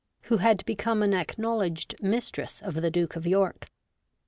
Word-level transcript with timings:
77 0.23 0.29
who 0.29 0.41
had 0.47 0.65
become 0.65 1.03
an 1.03 1.13
acknowledged 1.13 1.93
mistress 2.01 2.59
of 2.63 2.73
the 2.73 2.89
Duke 2.89 3.15
of 3.15 3.27
York. 3.27 3.67